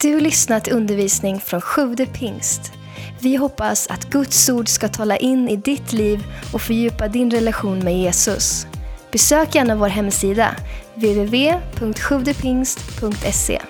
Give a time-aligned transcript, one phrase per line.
[0.00, 2.72] Du har lyssnat till undervisning från Sjude pingst.
[3.20, 7.78] Vi hoppas att Guds ord ska tala in i ditt liv och fördjupa din relation
[7.78, 8.66] med Jesus.
[9.12, 10.56] Besök gärna vår hemsida,
[10.94, 13.62] www.sjuvdepingst.se.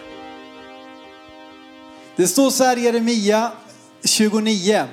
[2.16, 3.52] Det står så här i Jeremia
[4.04, 4.84] 29,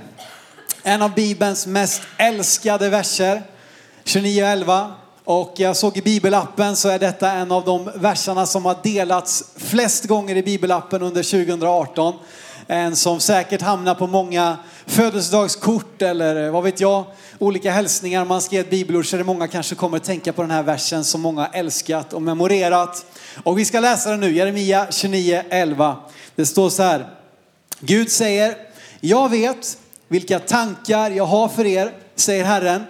[0.84, 3.44] en av Bibelns mest älskade verser,
[4.04, 4.94] 29 och 11.
[5.26, 9.44] Och jag såg i bibelappen så är detta en av de verserna som har delats
[9.56, 12.14] flest gånger i bibelappen under 2018.
[12.68, 17.06] En som säkert hamnar på många födelsedagskort eller eh, vad vet jag,
[17.40, 18.26] olika hälsningar.
[18.26, 20.52] Man ska ge ett bibelord så är det många kanske kommer att tänka på den
[20.52, 23.06] här versen som många älskat och memorerat.
[23.44, 25.98] Och vi ska läsa den nu, Jeremia 29, 11.
[26.36, 27.10] Det står så här.
[27.80, 28.56] Gud säger,
[29.00, 29.78] jag vet
[30.08, 32.84] vilka tankar jag har för er, säger Herren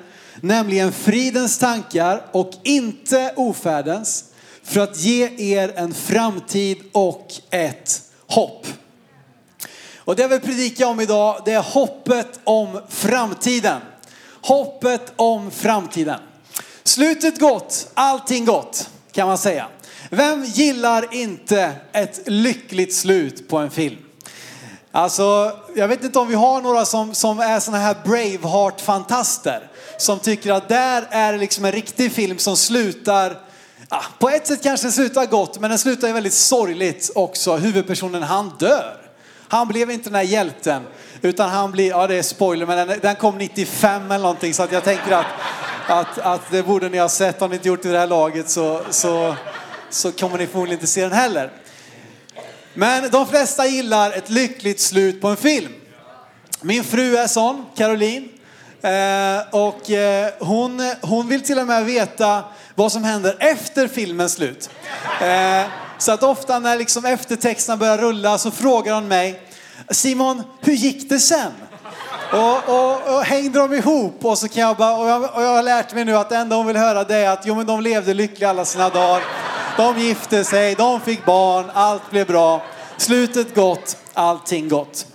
[0.44, 4.26] nämligen fridens tankar och inte ofärdens,
[4.64, 8.68] för att ge er en framtid och ett hopp.
[9.98, 13.82] Och det jag vill predika om idag, det är hoppet om framtiden.
[14.42, 16.20] Hoppet om framtiden.
[16.84, 19.68] Slutet gott, allting gott kan man säga.
[20.10, 23.98] Vem gillar inte ett lyckligt slut på en film?
[24.92, 30.20] Alltså, jag vet inte om vi har några som, som är sådana här Braveheart-fantaster som
[30.20, 33.38] tycker att där är liksom en riktig film som slutar,
[33.90, 37.56] ja, på ett sätt kanske den slutar gott, men den slutar ju väldigt sorgligt också.
[37.56, 38.98] Huvudpersonen, han dör.
[39.48, 40.84] Han blev inte den här hjälten,
[41.22, 44.64] utan han blir, ja det är spoiler, men den, den kom 95 eller någonting, så
[44.64, 45.26] att jag tänker att,
[45.88, 47.42] att, att det borde ni ha sett.
[47.42, 49.36] Om ni inte gjort det i det här laget så, så,
[49.90, 51.52] så kommer ni förmodligen inte se den heller.
[52.74, 55.74] Men de flesta gillar ett lyckligt slut på en film.
[56.62, 58.30] Min fru är sån, Caroline.
[58.84, 62.44] Eh, och eh, hon, hon vill till och med veta
[62.76, 64.70] vad som händer efter filmens slut.
[65.22, 65.68] Eh,
[65.98, 69.42] så att ofta när liksom eftertexterna börjar rulla så frågar hon mig,
[69.90, 71.52] Simon, hur gick det sen?
[72.32, 74.26] Och, och, och, hängde de ihop?
[74.26, 76.36] Och så kan jag bara, och jag, och jag har lärt mig nu att det
[76.36, 79.24] enda hon vill höra det är att jo men de levde lyckliga alla sina dagar.
[79.78, 82.64] De gifte sig, de fick barn, allt blev bra.
[82.98, 85.06] Slutet gott, allting gott.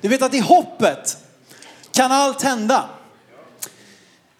[0.00, 1.16] Du vet att i hoppet
[2.00, 2.84] kan allt hända.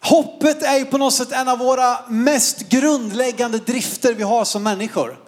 [0.01, 4.63] Hoppet är ju på något sätt en av våra mest grundläggande drifter vi har som
[4.63, 5.19] människor.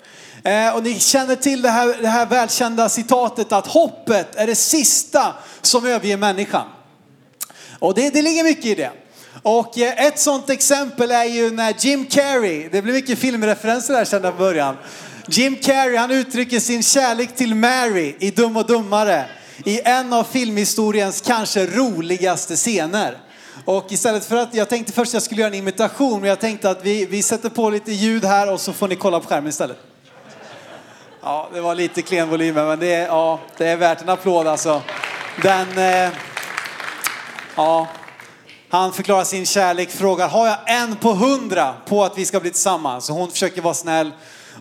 [0.45, 4.55] Eh, och ni känner till det här, det här välkända citatet att hoppet är det
[4.55, 6.67] sista som överger människan.
[7.79, 8.91] Och det, det ligger mycket i det.
[9.43, 14.05] Och eh, ett sånt exempel är ju när Jim Carrey, det blir mycket filmreferenser här
[14.05, 14.77] kända från början.
[15.27, 19.29] Jim Carrey han uttrycker sin kärlek till Mary i Dum och Dummare
[19.65, 23.19] i en av filmhistoriens kanske roligaste scener.
[23.65, 26.41] Och istället för att, jag tänkte först att jag skulle göra en imitation, men jag
[26.41, 29.29] tänkte att vi, vi sätter på lite ljud här och så får ni kolla på
[29.29, 29.79] skärmen istället.
[31.23, 34.47] Ja, det var lite klen volym, men det är, ja, det är värt en applåd
[34.47, 34.83] alltså.
[35.43, 36.11] Den, eh,
[37.57, 37.89] ja,
[38.69, 42.51] han förklarar sin kärlek, frågar, har jag en på hundra på att vi ska bli
[42.51, 43.05] tillsammans?
[43.05, 44.13] Så hon försöker vara snäll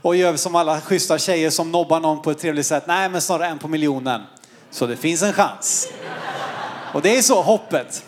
[0.02, 2.84] och gör som alla schyssta tjejer som nobbar någon på ett trevligt sätt.
[2.88, 4.22] Nej, men snarare en på miljonen.
[4.72, 5.88] Så det finns en chans.
[6.94, 8.04] Och det är så, hoppet.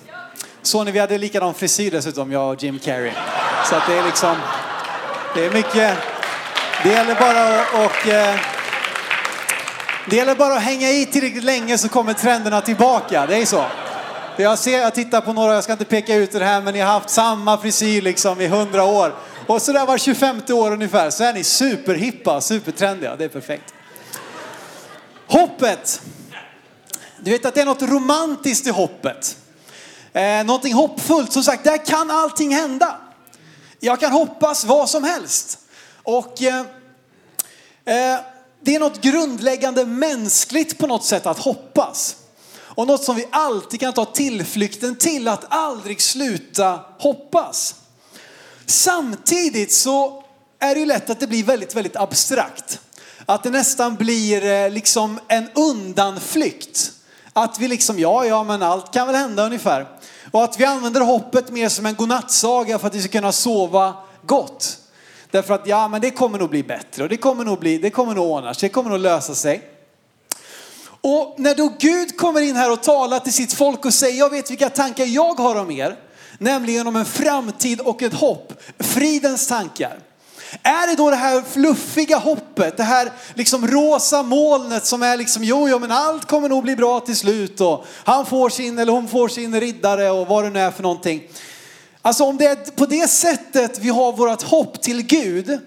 [0.61, 3.11] Så när vi hade likadan frisyr dessutom, jag och Jim Carrey.
[3.69, 4.35] Så att det är liksom,
[5.35, 5.97] det är mycket,
[6.83, 8.39] det gäller bara att, och, eh,
[10.09, 13.25] det gäller bara att hänga i tillräckligt länge så kommer trenderna tillbaka.
[13.25, 13.65] Det är så.
[14.37, 16.79] Jag ser, jag tittar på några, jag ska inte peka ut det här, men ni
[16.79, 19.15] har haft samma frisyr liksom i hundra år.
[19.47, 23.15] Och så där var 25 år ungefär så är ni superhippa, supertrendiga.
[23.15, 23.73] Det är perfekt.
[25.27, 26.01] Hoppet.
[27.23, 29.37] Du vet att det är något romantiskt i hoppet.
[30.13, 31.33] Eh, någonting hoppfullt.
[31.33, 32.97] Som sagt, där kan allting hända.
[33.79, 35.59] Jag kan hoppas vad som helst.
[36.03, 36.59] Och eh,
[37.85, 38.19] eh,
[38.61, 42.15] det är något grundläggande mänskligt på något sätt att hoppas.
[42.55, 47.75] Och något som vi alltid kan ta tillflykten till, att aldrig sluta hoppas.
[48.65, 50.23] Samtidigt så
[50.59, 52.79] är det ju lätt att det blir väldigt, väldigt abstrakt.
[53.25, 56.91] Att det nästan blir eh, liksom en undanflykt.
[57.33, 59.87] Att vi liksom, ja, ja, men allt kan väl hända ungefär.
[60.31, 63.93] Och att vi använder hoppet mer som en godnattsaga för att vi ska kunna sova
[64.21, 64.77] gott.
[65.31, 67.89] Därför att, ja, men det kommer nog bli bättre och det kommer nog bli, det
[67.89, 69.69] kommer nog ordna sig, det kommer nog lösa sig.
[71.01, 74.29] Och när då Gud kommer in här och talar till sitt folk och säger, jag
[74.29, 75.99] vet vilka tankar jag har om er,
[76.37, 79.99] nämligen om en framtid och ett hopp, fridens tankar.
[80.63, 85.43] Är det då det här fluffiga hoppet, det här liksom rosa molnet som är liksom,
[85.43, 88.91] jo, jo, men allt kommer nog bli bra till slut och han får sin eller
[88.91, 91.21] hon får sin riddare och vad det nu är för någonting.
[92.01, 95.59] Alltså om det är på det sättet vi har vårt hopp till Gud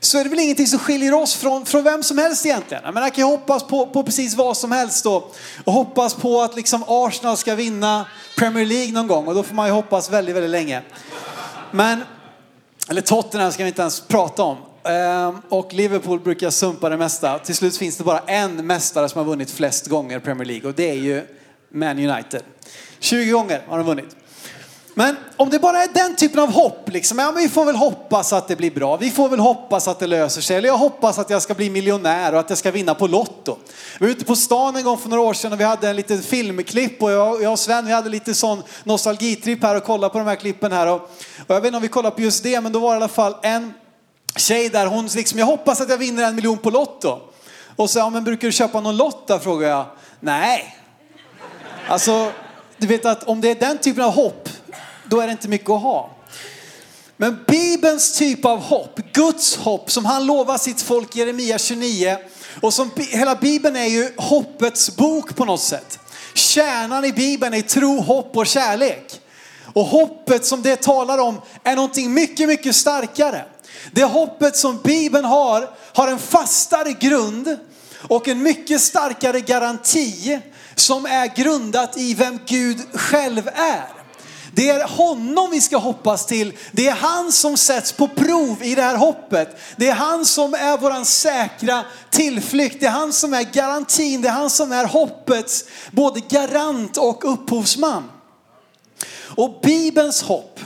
[0.00, 2.82] så är det väl ingenting som skiljer oss från, från vem som helst egentligen.
[2.84, 5.30] Jag, menar, jag kan hoppas på, på precis vad som helst då.
[5.64, 8.06] Och hoppas på att liksom Arsenal ska vinna
[8.36, 10.82] Premier League någon gång och då får man ju hoppas väldigt, väldigt länge.
[11.70, 12.04] Men,
[12.90, 14.56] eller Tottenham ska vi inte ens prata om.
[14.84, 17.38] Ehm, och Liverpool brukar sumpa det mesta.
[17.38, 20.74] Till slut finns det bara en mästare som har vunnit flest gånger Premier League och
[20.74, 21.26] det är ju
[21.68, 22.42] Man United.
[22.98, 24.16] 20 gånger har de vunnit.
[24.94, 27.76] Men om det bara är den typen av hopp, liksom, ja, men vi får väl
[27.76, 28.96] hoppas att det blir bra.
[28.96, 30.56] Vi får väl hoppas att det löser sig.
[30.56, 33.56] Eller jag hoppas att jag ska bli miljonär och att jag ska vinna på Lotto.
[33.98, 35.96] Vi var ute på stan en gång för några år sedan och vi hade en
[35.96, 40.18] liten filmklipp och jag, och Sven vi hade lite sån nostalgitripp här och kollade på
[40.18, 40.86] de här klippen här.
[40.86, 41.00] Och,
[41.46, 42.96] och jag vet inte om vi kollade på just det, men då var det i
[42.96, 43.74] alla fall en
[44.36, 47.18] tjej där, hon liksom, jag hoppas att jag vinner en miljon på Lotto.
[47.76, 49.84] Och så, ja men brukar du köpa någon lott där, frågar jag.
[50.20, 50.76] Nej.
[51.88, 52.32] Alltså,
[52.76, 54.48] du vet att om det är den typen av hopp,
[55.10, 56.10] då är det inte mycket att ha.
[57.16, 62.16] Men Bibelns typ av hopp, Guds hopp som han lovar sitt folk Jeremia 29
[62.62, 65.98] och som hela Bibeln är ju hoppets bok på något sätt.
[66.34, 69.20] Kärnan i Bibeln är tro, hopp och kärlek.
[69.72, 73.44] Och hoppet som det talar om är någonting mycket, mycket starkare.
[73.92, 77.56] Det hoppet som Bibeln har, har en fastare grund
[78.08, 80.40] och en mycket starkare garanti
[80.74, 83.99] som är grundat i vem Gud själv är.
[84.54, 86.56] Det är honom vi ska hoppas till.
[86.72, 89.56] Det är han som sätts på prov i det här hoppet.
[89.76, 92.80] Det är han som är våran säkra tillflykt.
[92.80, 94.22] Det är han som är garantin.
[94.22, 98.10] Det är han som är hoppets både garant och upphovsman.
[99.36, 100.60] Och Bibelns hopp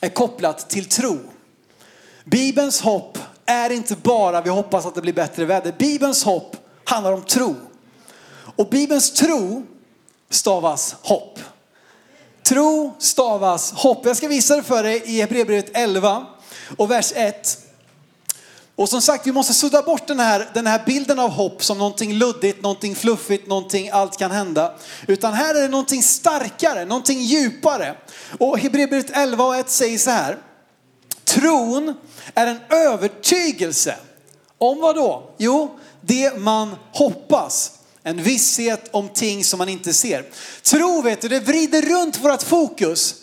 [0.00, 1.18] är kopplat till tro.
[2.24, 5.74] Bibelns hopp är inte bara vi hoppas att det blir bättre väder.
[5.78, 7.54] Bibelns hopp handlar om tro.
[8.56, 9.62] Och Bibelns tro
[10.30, 11.38] stavas hopp.
[12.46, 14.06] Tro stavas hopp.
[14.06, 16.26] Jag ska visa det för dig i Hebreerbrevet 11
[16.76, 17.58] och vers 1.
[18.76, 21.78] Och som sagt, vi måste sudda bort den här, den här bilden av hopp som
[21.78, 24.74] någonting luddigt, någonting fluffigt, någonting allt kan hända.
[25.06, 27.96] Utan här är det någonting starkare, någonting djupare.
[28.38, 30.38] Och Hebreerbrevet 11 och 1 säger så här.
[31.24, 31.94] Tron
[32.34, 33.96] är en övertygelse.
[34.58, 35.30] Om vad då?
[35.38, 37.75] Jo, det man hoppas.
[38.06, 40.24] En visshet om ting som man inte ser.
[40.62, 43.14] Tro vet du, det vrider runt vårt fokus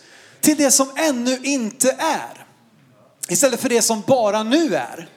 [0.41, 2.45] till det som ännu inte är.
[3.29, 5.09] Istället för det som bara nu är.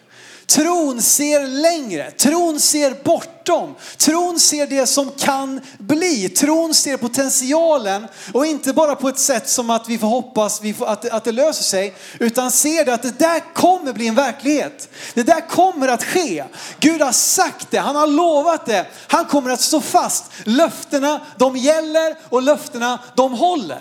[0.46, 8.06] Tron ser längre, tron ser bortom, tron ser det som kan bli, tron ser potentialen
[8.34, 11.64] och inte bara på ett sätt som att vi får hoppas att, att det löser
[11.64, 14.88] sig, utan ser det att det där kommer bli en verklighet.
[15.14, 16.44] Det där kommer att ske.
[16.80, 20.24] Gud har sagt det, han har lovat det, han kommer att stå fast.
[20.44, 23.80] Löftena de gäller och löftena de håller.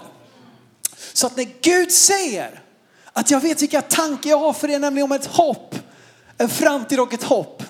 [1.14, 2.62] Så att när Gud säger
[3.14, 5.76] att jag vet vilka tankar jag har för er, nämligen om ett hopp
[6.38, 7.64] en framtid och ett hopp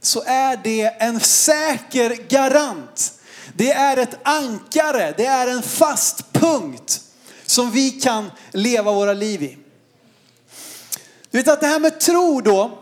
[0.00, 3.12] så är det en säker garant.
[3.54, 7.00] Det är ett ankare, det är en fast punkt
[7.46, 9.58] som vi kan leva våra liv i.
[11.30, 12.78] Du vet att det här med tro då,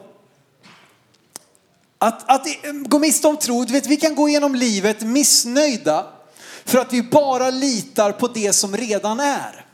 [1.99, 6.07] att, att gå miste om tro, du vet vi kan gå igenom livet missnöjda
[6.65, 9.67] för att vi bara litar på det som redan är.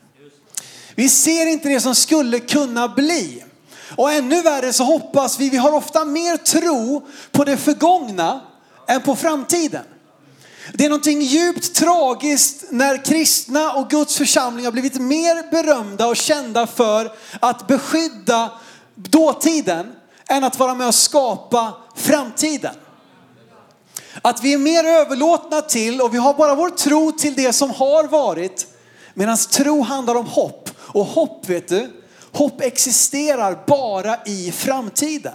[0.94, 3.44] Vi ser inte det som skulle kunna bli.
[3.96, 8.41] Och ännu värre så hoppas vi, vi har ofta mer tro på det förgångna
[8.88, 9.84] än på framtiden.
[10.72, 16.17] Det är någonting djupt tragiskt när kristna och Guds församling har blivit mer berömda och
[16.17, 18.53] kända för att beskydda
[18.94, 19.93] dåtiden
[20.29, 22.74] än att vara med och skapa framtiden.
[24.22, 27.70] Att vi är mer överlåtna till och vi har bara vår tro till det som
[27.70, 28.67] har varit.
[29.15, 30.70] Medan tro handlar om hopp.
[30.77, 32.04] Och hopp vet du,
[32.34, 35.32] Hopp existerar bara i framtiden.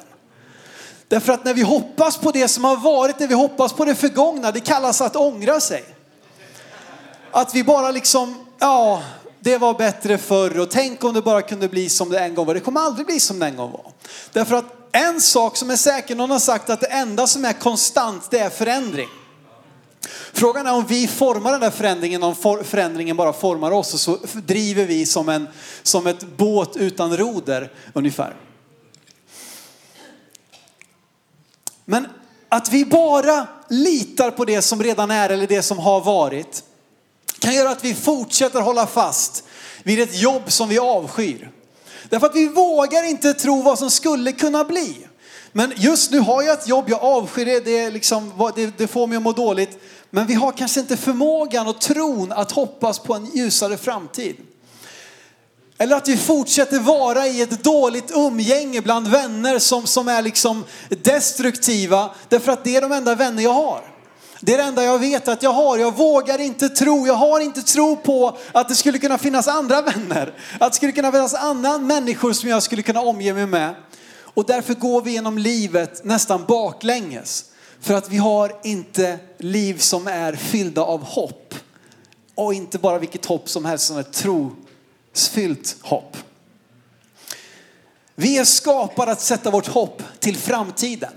[1.08, 3.96] Därför att när vi hoppas på det som har varit, när vi hoppas på det
[3.96, 5.84] förgångna, det kallas att ångra sig.
[7.32, 9.02] Att vi bara liksom, ja,
[9.40, 12.46] det var bättre förr och tänk om det bara kunde bli som det en gång
[12.46, 12.54] var.
[12.54, 13.92] Det kommer aldrig bli som det en gång var.
[14.34, 17.54] Därför att en sak som är säker, någon har sagt att det enda som är
[17.54, 19.10] konstant det är förändring.
[20.34, 24.18] Frågan är om vi formar den där förändringen, om förändringen bara formar oss och så
[24.34, 25.48] driver vi som, en,
[25.84, 28.36] som ett båt utan roder ungefär.
[31.86, 32.08] Men
[32.50, 36.64] att vi bara litar på det som redan är eller det som har varit
[37.40, 39.44] kan göra att vi fortsätter hålla fast
[39.84, 41.52] vid ett jobb som vi avskyr.
[42.10, 45.09] Därför att vi vågar inte tro vad som skulle kunna bli.
[45.52, 49.08] Men just nu har jag ett jobb jag avskyr, det, det, liksom, det, det får
[49.08, 49.80] mig att må dåligt.
[50.10, 54.36] Men vi har kanske inte förmågan och tron att hoppas på en ljusare framtid.
[55.78, 60.66] Eller att vi fortsätter vara i ett dåligt umgänge bland vänner som, som är liksom
[60.90, 62.10] destruktiva.
[62.30, 63.82] Därför att det är de enda vänner jag har.
[64.42, 65.78] Det är det enda jag vet att jag har.
[65.78, 69.82] Jag vågar inte tro, jag har inte tro på att det skulle kunna finnas andra
[69.82, 70.34] vänner.
[70.60, 73.76] Att det skulle kunna finnas andra människor som jag skulle kunna omge mig med.
[74.34, 77.46] Och därför går vi genom livet nästan baklänges.
[77.82, 81.56] För att vi har inte liv som är fyllda av hopp.
[82.36, 86.18] Och inte bara vilket hopp som helst som är trosfyllt hopp.
[88.16, 91.14] Vi är skapade att sätta vårt hopp till framtiden.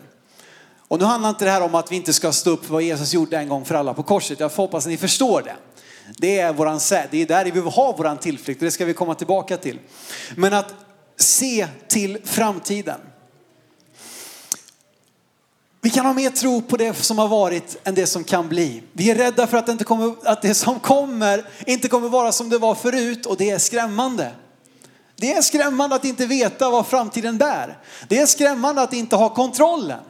[0.88, 2.82] Och nu handlar inte det här om att vi inte ska stå upp för vad
[2.82, 4.40] Jesus gjorde en gång för alla på korset.
[4.40, 5.54] Jag hoppas att ni förstår det.
[6.18, 8.94] Det är våran det är där vi vill ha våran tillflykt och det ska vi
[8.94, 9.78] komma tillbaka till.
[10.36, 10.74] Men att
[11.22, 13.00] se till framtiden.
[15.80, 18.82] Vi kan ha mer tro på det som har varit än det som kan bli.
[18.92, 22.32] Vi är rädda för att det, inte kommer, att det som kommer inte kommer vara
[22.32, 24.32] som det var förut och det är skrämmande.
[25.16, 27.78] Det är skrämmande att inte veta vad framtiden bär.
[28.08, 30.00] Det är skrämmande att inte ha kontrollen.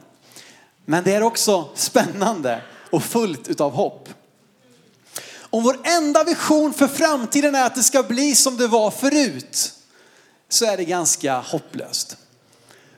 [0.85, 4.09] Men det är också spännande och fullt utav hopp.
[5.39, 9.73] Om vår enda vision för framtiden är att det ska bli som det var förut
[10.49, 12.17] så är det ganska hopplöst.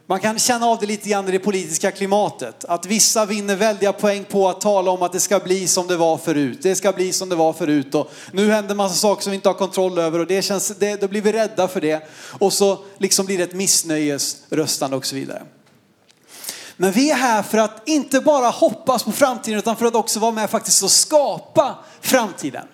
[0.08, 2.66] Man kan känna av det lite grann i det politiska klimatet.
[2.66, 5.98] Att vissa vinner väldiga poäng på att tala om att det ska bli som det
[5.98, 6.60] var förut.
[6.62, 9.50] Det ska bli som det var förut och nu händer massa saker som vi inte
[9.50, 12.10] har kontroll över och det känns, det, då blir vi rädda för det.
[12.40, 15.44] Och så liksom blir det ett missnöjesröstande och så vidare.
[16.78, 20.20] Men vi är här för att inte bara hoppas på framtiden utan för att också
[20.20, 22.68] vara med faktiskt och skapa framtiden.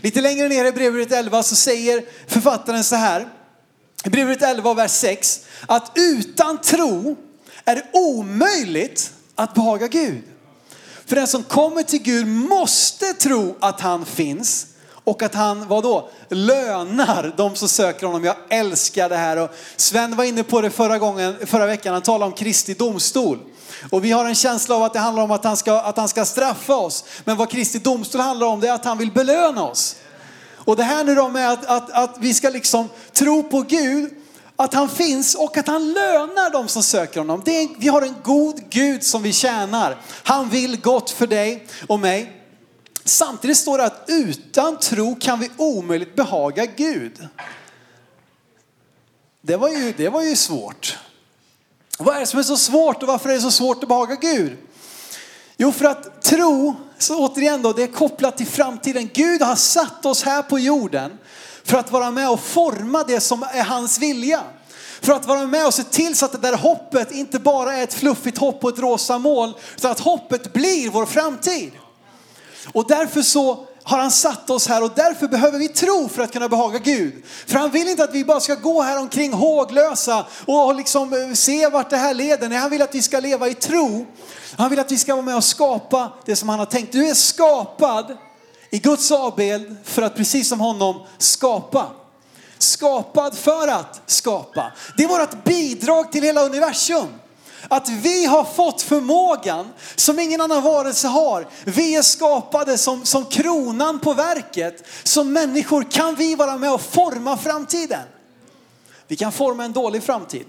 [0.00, 3.28] Lite längre ner i brevet 11 så säger författaren så här.
[4.04, 7.16] Hebreerbrevet brevet 11 vers 6 att utan tro
[7.64, 10.22] är det omöjligt att behaga Gud.
[11.06, 14.66] För den som kommer till Gud måste tro att han finns
[15.04, 18.24] och att han, vad då, lönar de som söker honom.
[18.24, 22.02] Jag älskar det här och Sven var inne på det förra gången, förra veckan, han
[22.02, 23.38] talade om Kristi domstol.
[23.90, 26.08] Och vi har en känsla av att det handlar om att han ska, att han
[26.08, 27.04] ska straffa oss.
[27.24, 29.96] Men vad Kristi domstol handlar om det är att han vill belöna oss.
[30.68, 34.14] Och det här nu då med att, att, att vi ska liksom tro på Gud,
[34.56, 37.42] att han finns och att han lönar de som söker honom.
[37.46, 40.00] Är, vi har en god Gud som vi tjänar.
[40.22, 42.42] Han vill gott för dig och mig.
[43.04, 47.28] Samtidigt står det att utan tro kan vi omöjligt behaga Gud.
[49.40, 50.98] Det var ju, det var ju svårt.
[51.98, 54.14] Vad är det som är så svårt och varför är det så svårt att behaga
[54.14, 54.56] Gud?
[55.56, 59.10] Jo, för att tro, så återigen då, det är kopplat till framtiden.
[59.14, 61.18] Gud har satt oss här på jorden
[61.64, 64.40] för att vara med och forma det som är hans vilja.
[65.00, 67.84] För att vara med och se till så att det där hoppet inte bara är
[67.84, 71.72] ett fluffigt hopp på ett rosa mål, utan att hoppet blir vår framtid.
[72.72, 76.32] Och därför så har han satt oss här och därför behöver vi tro för att
[76.32, 77.12] kunna behaga Gud.
[77.46, 81.32] För han vill inte att vi bara ska gå här omkring håglösa och liksom eh,
[81.32, 82.48] se vart det här leder.
[82.48, 84.06] Nej, han vill att vi ska leva i tro.
[84.56, 86.92] Han vill att vi ska vara med och skapa det som han har tänkt.
[86.92, 88.16] Du är skapad
[88.70, 91.86] i Guds avbild för att precis som honom skapa.
[92.58, 94.72] Skapad för att skapa.
[94.96, 97.06] Det är vårt bidrag till hela universum.
[97.68, 101.48] Att vi har fått förmågan som ingen annan varelse har.
[101.64, 104.84] Vi är skapade som, som kronan på verket.
[105.02, 108.02] Som människor kan vi vara med och forma framtiden.
[109.06, 110.44] Vi kan forma en dålig framtid.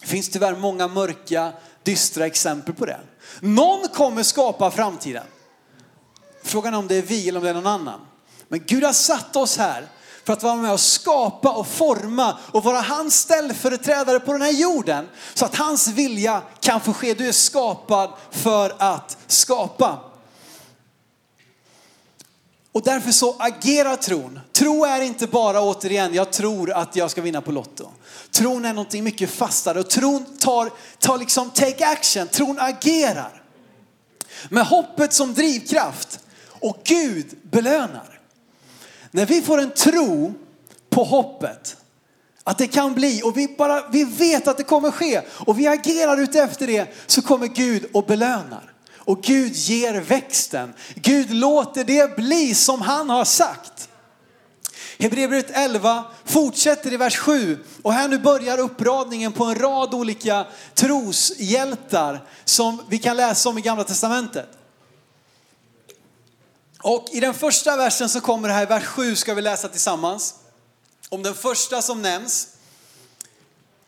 [0.00, 3.00] Det finns tyvärr många mörka, dystra exempel på det.
[3.40, 5.26] Någon kommer skapa framtiden.
[6.44, 8.00] Frågan är om det är vi eller om det är någon annan.
[8.48, 9.88] Men Gud har satt oss här
[10.24, 14.52] för att vara med och skapa och forma och vara hans ställföreträdare på den här
[14.52, 15.08] jorden.
[15.34, 17.14] Så att hans vilja kan få ske.
[17.14, 19.98] Du är skapad för att skapa.
[22.72, 24.40] Och därför så agerar tron.
[24.52, 27.90] Tro är inte bara återigen, jag tror att jag ska vinna på Lotto.
[28.30, 33.42] Tron är någonting mycket fastare och tron tar, tar liksom take action, tron agerar.
[34.48, 38.20] Med hoppet som drivkraft och Gud belönar.
[39.14, 40.34] När vi får en tro
[40.90, 41.76] på hoppet,
[42.44, 45.66] att det kan bli och vi bara, vi vet att det kommer ske och vi
[45.66, 48.72] agerar utefter det så kommer Gud och belönar.
[48.98, 50.72] Och Gud ger växten.
[50.94, 53.88] Gud låter det bli som han har sagt.
[54.98, 60.46] Hebreerbrevet 11 fortsätter i vers 7 och här nu börjar uppradningen på en rad olika
[60.74, 64.63] troshjältar som vi kan läsa om i gamla testamentet.
[66.84, 70.34] Och i den första versen som kommer här här, vers 7 ska vi läsa tillsammans.
[71.08, 72.48] Om den första som nämns,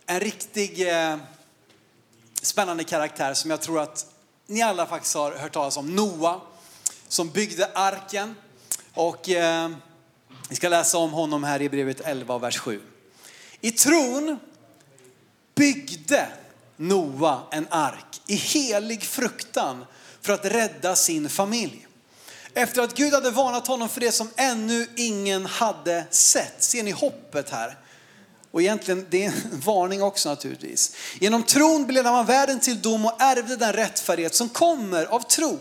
[0.06, 1.16] en riktig eh,
[2.42, 4.06] spännande karaktär som jag tror att
[4.46, 5.94] ni alla faktiskt har hört talas om.
[5.94, 6.40] Noa
[7.08, 8.34] som byggde arken.
[8.94, 9.70] Och eh,
[10.48, 12.82] vi ska läsa om honom här i brevet 11 vers 7.
[13.60, 14.38] I tron
[15.54, 16.28] byggde
[16.76, 19.84] Noa en ark i helig fruktan
[20.20, 21.85] för att rädda sin familj.
[22.56, 26.62] Efter att Gud hade varnat honom för det som ännu ingen hade sett.
[26.62, 27.78] Ser ni hoppet här?
[28.50, 30.96] Och egentligen, det är en varning också naturligtvis.
[31.20, 35.58] Genom tron blev man världen till dom och ärvde den rättfärdighet som kommer av tro.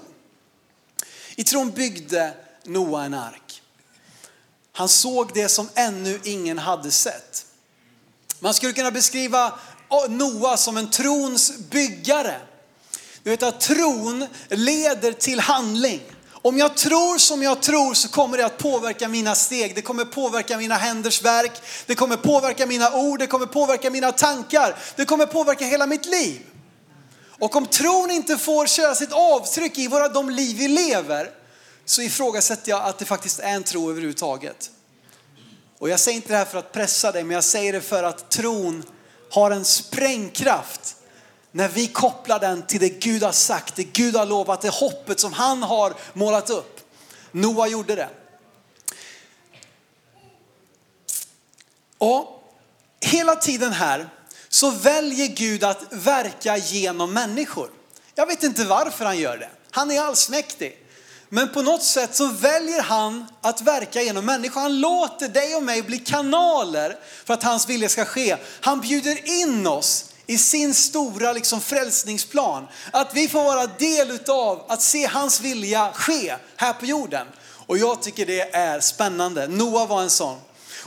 [1.36, 2.34] I tron byggde
[2.64, 3.62] Noa en ark.
[4.72, 7.46] Han såg det som ännu ingen hade sett.
[8.40, 9.60] Man skulle kunna beskriva
[10.10, 12.42] Noa som en trons byggare.
[13.24, 16.02] Du vet att tron leder till handling.
[16.46, 19.76] Om jag tror som jag tror så kommer det att påverka mina steg.
[19.76, 21.52] Det kommer påverka mina händers verk.
[21.86, 23.20] Det kommer påverka mina ord.
[23.20, 24.76] Det kommer påverka mina tankar.
[24.96, 26.42] Det kommer påverka hela mitt liv.
[27.40, 31.30] Och om tron inte får köra sitt avtryck i våra, de liv vi lever
[31.86, 34.72] så ifrågasätter jag att det faktiskt är en tro överhuvudtaget.
[35.80, 38.04] Och jag säger inte det här för att pressa dig, men jag säger det för
[38.04, 38.84] att tron
[39.32, 40.96] har en sprängkraft
[41.56, 45.20] när vi kopplar den till det Gud har sagt, det Gud har lovat, det hoppet
[45.20, 46.80] som han har målat upp.
[47.32, 48.10] Noa gjorde det.
[51.98, 52.44] Och
[53.02, 54.10] hela tiden här
[54.50, 57.70] så väljer Gud att verka genom människor.
[58.16, 59.50] Jag vet inte varför han gör det.
[59.72, 60.78] Han är allsmäktig.
[61.30, 64.62] Men på något sätt så väljer han att verka genom människor.
[64.62, 68.38] Han låter dig och mig bli kanaler för att hans vilja ska ske.
[68.62, 72.68] Han bjuder in oss i sin stora liksom frälsningsplan.
[72.92, 77.28] Att vi får vara del utav att se hans vilja ske här på jorden.
[77.68, 79.48] Och jag tycker det är spännande.
[79.48, 80.38] Noa var en sån.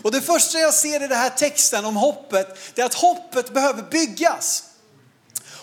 [0.03, 3.55] Och det första jag ser i den här texten om hoppet, det är att hoppet
[3.55, 4.65] behöver byggas.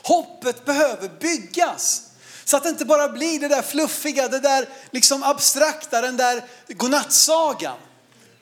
[0.03, 2.01] Hoppet behöver byggas.
[2.45, 6.43] Så att det inte bara blir det där fluffiga, det där liksom abstrakta, den där
[6.67, 7.77] godnattsagan.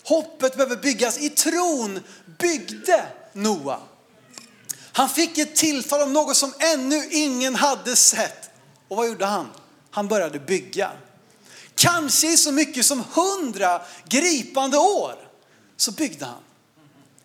[0.03, 1.17] Hoppet behöver byggas.
[1.17, 1.99] I tron
[2.39, 3.79] byggde Noa.
[4.93, 8.49] Han fick ett tilltal om något som ännu ingen hade sett.
[8.87, 9.49] Och vad gjorde han?
[9.91, 10.91] Han började bygga.
[11.75, 15.15] Kanske i så mycket som hundra gripande år
[15.77, 16.41] så byggde han.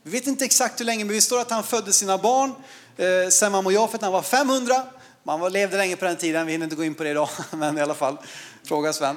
[0.03, 2.55] Vi vet inte exakt hur länge, men vi står att han födde sina barn,
[2.97, 4.85] eh, Semam och Jafet, när han var 500.
[5.23, 7.79] Man levde länge på den tiden, vi hinner inte gå in på det idag, men
[7.79, 8.17] i alla fall,
[8.65, 9.17] fråga Sven.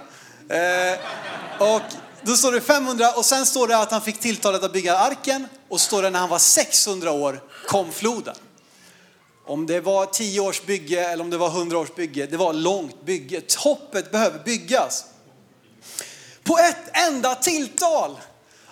[0.49, 0.99] Eh,
[1.59, 1.81] och
[2.23, 5.47] då står det 500 och sen står det att han fick tilltalet att bygga arken
[5.69, 8.35] och står det när han var 600 år kom floden.
[9.45, 12.53] Om det var 10 års bygge eller om det var 100 års bygge, det var
[12.53, 13.41] långt bygge.
[13.41, 15.05] Toppet behöver byggas.
[16.43, 18.17] På ett enda tilltal.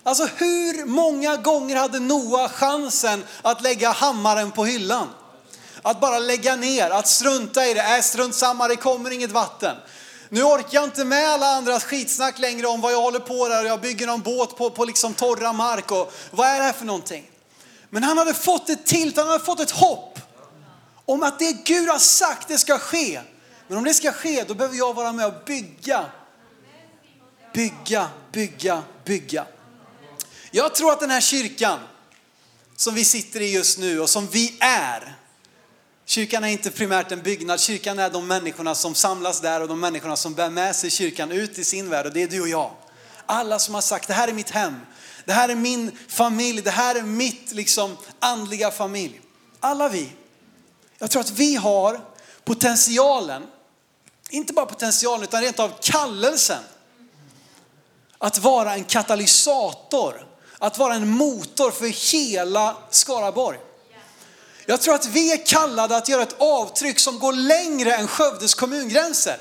[0.03, 5.07] Alltså hur många gånger hade Noa chansen att lägga hammaren på hyllan?
[5.81, 7.95] Att bara lägga ner, att strunta i det.
[7.95, 9.75] Äh, strunt samma, det kommer inget vatten.
[10.29, 13.63] Nu orkar jag inte med alla andras skitsnack längre om vad jag håller på där
[13.63, 16.73] och jag bygger någon båt på, på liksom torra mark och vad är det här
[16.73, 17.31] för någonting?
[17.89, 20.19] Men han hade fått ett tilt, han hade fått ett hopp
[21.05, 23.21] om att det Gud har sagt det ska ske.
[23.67, 26.05] Men om det ska ske då behöver jag vara med och bygga.
[27.53, 29.45] Bygga, bygga, bygga.
[30.51, 31.79] Jag tror att den här kyrkan
[32.75, 35.18] som vi sitter i just nu och som vi är.
[36.09, 39.79] Kyrkan är inte primärt en byggnad, kyrkan är de människorna som samlas där och de
[39.79, 42.47] människorna som bär med sig kyrkan ut i sin värld och det är du och
[42.47, 42.71] jag.
[43.25, 44.75] Alla som har sagt det här är mitt hem,
[45.25, 49.21] det här är min familj, det här är mitt liksom andliga familj.
[49.59, 50.11] Alla vi.
[50.97, 52.01] Jag tror att vi har
[52.43, 53.43] potentialen,
[54.29, 56.63] inte bara potentialen utan rent av kallelsen
[58.17, 63.59] att vara en katalysator, att vara en motor för hela Skaraborg.
[64.69, 68.53] Jag tror att vi är kallade att göra ett avtryck som går längre än Skövdes
[68.53, 69.37] kommungränser.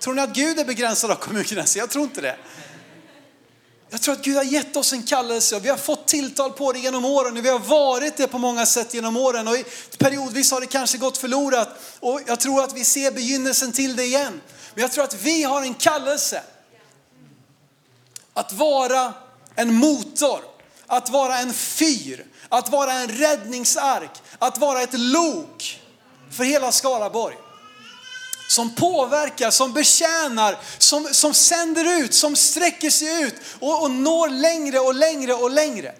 [0.00, 1.80] Tror ni att Gud är begränsad av kommungränser?
[1.80, 2.36] Jag tror inte det.
[3.90, 6.72] Jag tror att Gud har gett oss en kallelse och vi har fått tilltal på
[6.72, 9.56] det genom åren och vi har varit det på många sätt genom åren och
[9.98, 11.68] periodvis har det kanske gått förlorat
[12.00, 14.40] och jag tror att vi ser begynnelsen till det igen.
[14.74, 16.42] Men jag tror att vi har en kallelse
[18.34, 19.12] att vara
[19.54, 20.40] en motor,
[20.86, 25.80] att vara en fyr, att vara en räddningsark, att vara ett lok
[26.30, 27.36] för hela Skaraborg
[28.48, 34.28] som påverkar, som betjänar, som, som sänder ut, som sträcker sig ut och, och når
[34.28, 35.94] längre och längre och längre.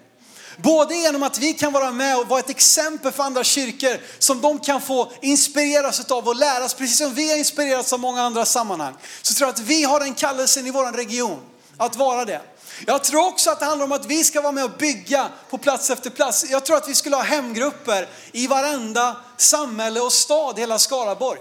[0.57, 4.40] Både genom att vi kan vara med och vara ett exempel för andra kyrkor som
[4.40, 8.44] de kan få inspireras av och läras, precis som vi har inspirerats av många andra
[8.44, 8.94] sammanhang.
[9.22, 11.38] Så tror jag att vi har den kallelsen i vår region
[11.77, 12.40] att vara det.
[12.86, 15.58] Jag tror också att det handlar om att vi ska vara med och bygga på
[15.58, 16.44] plats efter plats.
[16.50, 21.40] Jag tror att vi skulle ha hemgrupper i varenda samhälle och stad i hela Skaraborg.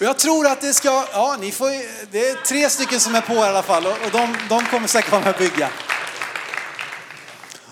[0.00, 1.70] Och jag tror att det ska, ja ni får,
[2.12, 5.12] det är tre stycken som är på i alla fall och de, de kommer säkert
[5.12, 5.68] vara med och bygga.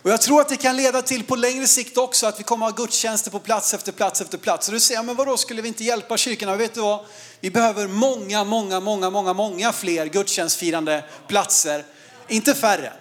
[0.02, 2.66] Och jag tror att det kan leda till på längre sikt också att vi kommer
[2.66, 4.68] att ha gudstjänster på plats efter plats efter plats.
[4.68, 6.56] Och du säger, men vadå, skulle vi inte hjälpa kyrkorna?
[6.56, 7.04] Vet du vad?
[7.40, 11.84] Vi behöver många, många, många, många, många fler gudstjänstfirande platser,
[12.28, 12.92] inte färre.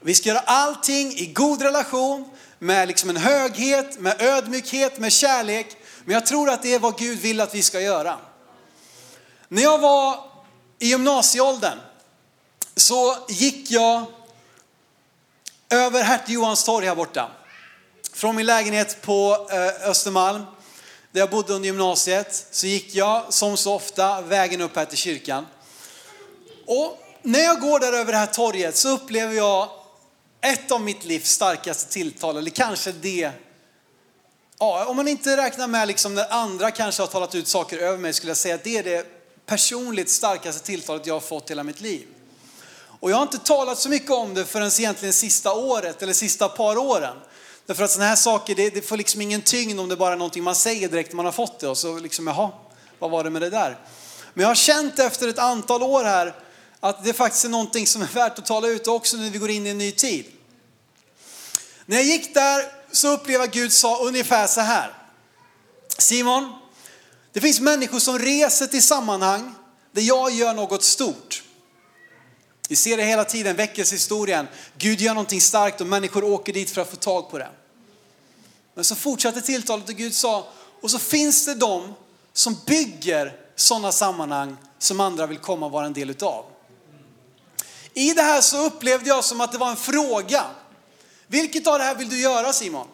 [0.00, 5.76] Vi ska göra allting i god relation, med liksom en höghet, med ödmjukhet, med kärlek.
[6.04, 8.18] Men jag tror att det är vad Gud vill att vi ska göra.
[9.48, 10.24] När jag var
[10.78, 11.78] i gymnasieåldern
[12.76, 14.04] så gick jag
[15.70, 17.30] över Hertig Johans torg här borta.
[18.12, 20.42] Från min lägenhet på eh, Östermalm,
[21.12, 24.98] där jag bodde under gymnasiet, så gick jag som så ofta vägen upp här till
[24.98, 25.46] kyrkan.
[26.66, 29.68] Och när jag går där över det här torget så upplever jag
[30.40, 33.30] ett av mitt livs starkaste tilltal, eller kanske det,
[34.58, 37.98] ja, om man inte räknar med liksom när andra kanske har talat ut saker över
[37.98, 39.06] mig, skulle jag säga att det är det
[39.46, 42.06] personligt starkaste tilltalet jag har fått hela mitt liv.
[43.00, 46.48] Och jag har inte talat så mycket om det förrän egentligen sista året eller sista
[46.48, 47.16] par åren.
[47.66, 50.16] Därför att sådana här saker, det, det får liksom ingen tyngd om det bara är
[50.16, 51.68] någonting man säger direkt när man har fått det.
[51.68, 52.50] Och så liksom, jaha,
[52.98, 53.78] vad var det med det där?
[54.34, 56.34] Men jag har känt efter ett antal år här
[56.84, 59.50] att det faktiskt är någonting som är värt att tala ut också när vi går
[59.50, 60.24] in i en ny tid.
[61.86, 64.92] När jag gick där så upplevde jag att Gud sa ungefär så här.
[65.98, 66.52] Simon,
[67.32, 69.54] det finns människor som reser till sammanhang
[69.92, 71.42] där jag gör något stort.
[72.68, 74.48] Vi ser det hela tiden, väckelsehistorien.
[74.78, 77.50] Gud gör någonting starkt och människor åker dit för att få tag på det.
[78.74, 80.48] Men så fortsatte tilltalet och Gud sa,
[80.80, 81.94] och så finns det de
[82.32, 86.51] som bygger sådana sammanhang som andra vill komma och vara en del utav.
[87.94, 90.44] I det här så upplevde jag som att det var en fråga.
[91.26, 92.86] Vilket av det här vill du göra Simon?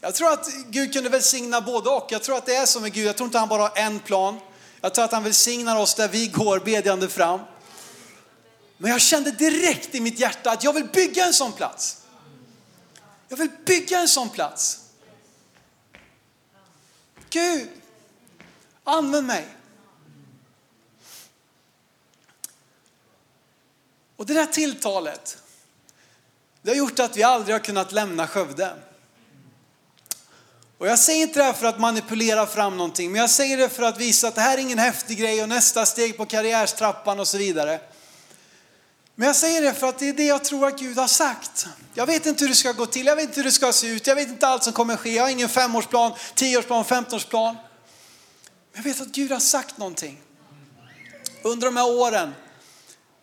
[0.00, 2.06] Jag tror att Gud kunde välsigna både och.
[2.10, 3.06] Jag tror att det är så med Gud.
[3.06, 4.38] Jag tror inte han bara har en plan.
[4.80, 7.40] Jag tror att han välsignar oss där vi går bedjande fram.
[8.78, 11.96] Men jag kände direkt i mitt hjärta att jag vill bygga en sån plats.
[13.28, 14.78] Jag vill bygga en sån plats.
[17.30, 17.68] Gud,
[18.84, 19.55] använd mig.
[24.16, 25.38] Och det där tilltalet,
[26.62, 28.74] det har gjort att vi aldrig har kunnat lämna Skövde.
[30.78, 33.68] Och jag säger inte det här för att manipulera fram någonting, men jag säger det
[33.68, 37.20] för att visa att det här är ingen häftig grej och nästa steg på karriärstrappan
[37.20, 37.80] och så vidare.
[39.14, 41.66] Men jag säger det för att det är det jag tror att Gud har sagt.
[41.94, 43.86] Jag vet inte hur det ska gå till, jag vet inte hur det ska se
[43.86, 45.14] ut, jag vet inte allt som kommer ske.
[45.14, 47.54] Jag har ingen femårsplan, tioårsplan, femtonårsplan.
[47.54, 50.22] Men jag vet att Gud har sagt någonting.
[51.42, 52.34] Under de här åren,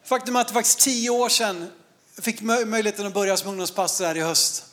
[0.03, 1.71] faktum är att det faktiskt tio år sedan
[2.15, 4.65] jag fick möjligheten att börja som ungdomspastor här i höst.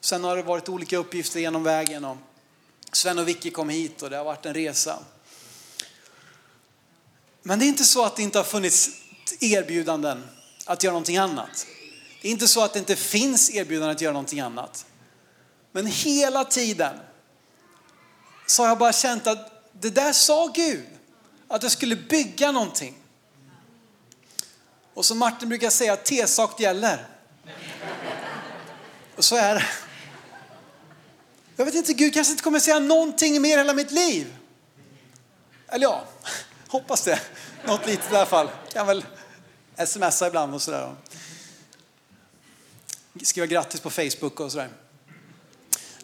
[0.00, 2.04] Sen har det varit olika uppgifter genom vägen.
[2.04, 2.16] Och
[2.92, 4.98] Sven och Vicky kom hit och det har varit en resa.
[7.42, 8.90] Men det är inte så att det inte har funnits
[9.40, 10.28] erbjudanden
[10.64, 11.66] att göra någonting annat.
[12.22, 14.86] Det är inte så att det inte finns erbjudanden att göra någonting annat.
[15.72, 16.96] Men hela tiden
[18.46, 20.86] så har jag bara känt att det där sa Gud,
[21.48, 22.99] att jag skulle bygga någonting.
[24.94, 27.06] Och som Martin brukar säga, T-sak gäller.
[29.16, 29.64] Och så är det.
[31.56, 34.36] Jag vet inte, Gud kanske inte kommer säga någonting mer hela mitt liv.
[35.68, 36.04] Eller ja,
[36.68, 37.20] hoppas det.
[37.66, 38.50] Något litet i alla fall.
[38.72, 39.04] Kan väl
[39.86, 40.94] smsa ibland och sådär.
[43.22, 44.68] Skriva grattis på Facebook och sådär.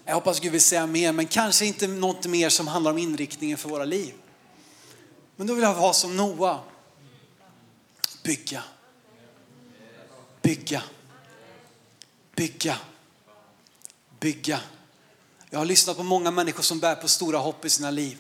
[0.05, 3.59] Jag hoppas Gud vill säga mer, men kanske inte något mer som handlar om inriktningen
[3.59, 4.14] för våra liv.
[5.37, 6.61] Men då vill jag vara som Noa.
[8.22, 8.62] Bygga.
[10.47, 10.83] Bygga.
[12.37, 12.79] Bygga.
[14.21, 14.61] Bygga.
[15.51, 18.19] Jag har lyssnat på många människor som bär på stora hopp i sina liv.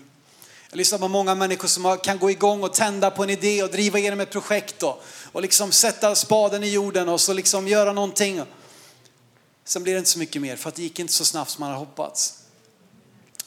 [0.70, 3.70] Jag lyssnar på många människor som kan gå igång och tända på en idé och
[3.70, 7.92] driva igenom ett projekt och, och liksom sätta spaden i jorden och så liksom göra
[7.92, 8.42] någonting.
[9.64, 11.60] Sen blir det inte så mycket mer för att det gick inte så snabbt som
[11.60, 12.45] man hade hoppats.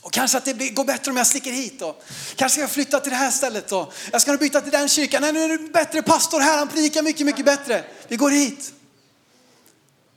[0.01, 1.95] Och kanske att det går bättre om jag sticker hit då.
[2.35, 3.91] kanske ska jag flytta till det här stället då.
[4.11, 5.21] jag ska nog byta till den kyrkan.
[5.21, 7.85] Nej, nu är det bättre pastor här, han predikar mycket, mycket bättre.
[8.07, 8.73] Vi går hit.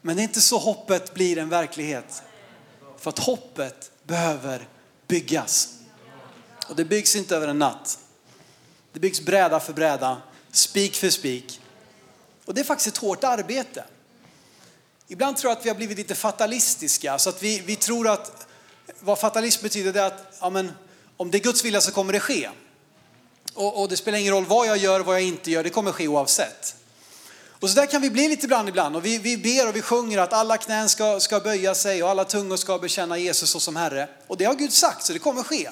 [0.00, 2.22] Men det är inte så hoppet blir en verklighet.
[2.98, 4.68] För att hoppet behöver
[5.08, 5.68] byggas.
[6.68, 7.98] Och det byggs inte över en natt.
[8.92, 11.60] Det byggs bräda för bräda, spik för spik.
[12.44, 13.84] Och det är faktiskt ett hårt arbete.
[15.08, 18.46] Ibland tror jag att vi har blivit lite fatalistiska, så att vi, vi tror att
[19.04, 20.72] vad fatalism betyder är att ja, men,
[21.16, 22.48] om det är Guds vilja så kommer det ske.
[23.54, 25.70] Och, och, det spelar ingen roll vad jag gör och vad jag inte gör, det
[25.70, 26.76] kommer ske oavsett.
[27.62, 29.82] Och så där kan vi bli lite ibland ibland och vi, vi ber och vi
[29.82, 33.76] sjunger att alla knän ska, ska böja sig och alla tungor ska bekänna Jesus som
[33.76, 34.08] Herre.
[34.26, 35.70] Och det har Gud sagt så det kommer ske.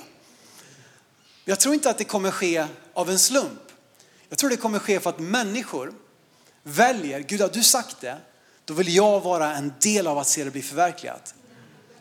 [1.44, 3.62] Jag tror inte att det kommer ske av en slump.
[4.28, 5.92] Jag tror det kommer ske för att människor
[6.62, 8.16] väljer, Gud har du sagt det,
[8.64, 11.34] då vill jag vara en del av att se det bli förverkligat.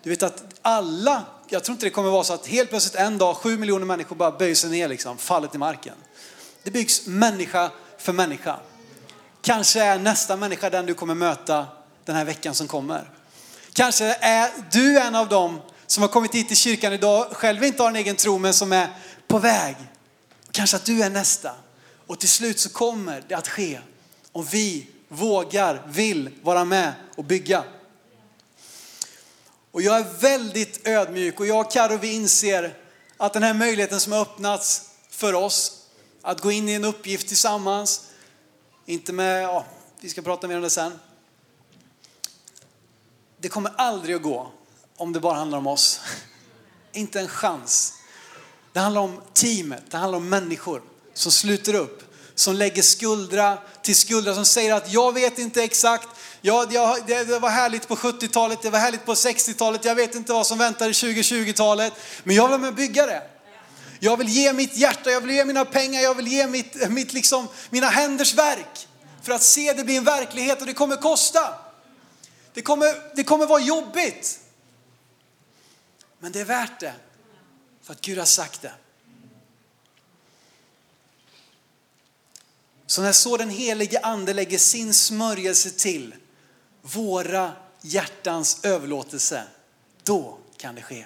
[0.03, 3.17] Du vet att alla, jag tror inte det kommer vara så att helt plötsligt en
[3.17, 5.95] dag sju miljoner människor bara böjer sig ner liksom, faller till marken.
[6.63, 8.59] Det byggs människa för människa.
[9.41, 11.67] Kanske är nästa människa den du kommer möta
[12.05, 13.09] den här veckan som kommer.
[13.73, 17.83] Kanske är du en av dem som har kommit hit till kyrkan idag, själv inte
[17.83, 18.87] har en egen tro men som är
[19.27, 19.75] på väg.
[20.51, 21.51] Kanske att du är nästa.
[22.07, 23.79] Och till slut så kommer det att ske
[24.31, 27.63] om vi vågar, vill vara med och bygga.
[29.71, 32.77] Och jag är väldigt ödmjuk och jag och Karo vi inser
[33.17, 35.85] att den här möjligheten som har öppnats för oss
[36.21, 38.01] att gå in i en uppgift tillsammans,
[38.85, 39.65] inte med, ja,
[40.01, 40.99] vi ska prata mer om det sen.
[43.37, 44.51] Det kommer aldrig att gå
[44.97, 45.99] om det bara handlar om oss.
[46.91, 47.93] Inte en chans.
[48.73, 50.81] Det handlar om teamet, det handlar om människor
[51.13, 56.07] som sluter upp, som lägger skuldra till skuldra, som säger att jag vet inte exakt,
[56.41, 60.15] ja, jag, det, det var härligt på 70-talet, det var härligt på 60-talet, jag vet
[60.15, 63.21] inte vad som väntar i 2020-talet, men jag vill med bygga det.
[63.99, 67.13] Jag vill ge mitt hjärta, jag vill ge mina pengar, jag vill ge mitt, mitt
[67.13, 68.87] liksom, mina händers verk
[69.21, 71.53] för att se det bli en verklighet och det kommer kosta.
[72.53, 74.39] Det kommer, det kommer vara jobbigt.
[76.19, 76.93] Men det är värt det.
[77.83, 78.73] För att Gud har sagt det.
[82.85, 86.15] Så när så den helige ande lägger sin smörjelse till
[86.81, 89.43] våra hjärtans överlåtelse,
[90.03, 91.05] då kan det ske.